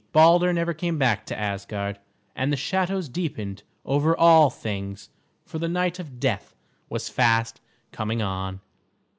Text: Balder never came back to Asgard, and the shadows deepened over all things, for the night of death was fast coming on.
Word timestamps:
Balder 0.13 0.51
never 0.51 0.73
came 0.73 0.97
back 0.97 1.27
to 1.27 1.37
Asgard, 1.37 1.99
and 2.35 2.51
the 2.51 2.57
shadows 2.57 3.07
deepened 3.07 3.61
over 3.85 4.17
all 4.17 4.49
things, 4.49 5.09
for 5.45 5.59
the 5.59 5.69
night 5.69 5.99
of 5.99 6.19
death 6.19 6.55
was 6.89 7.07
fast 7.07 7.61
coming 7.91 8.19
on. 8.19 8.61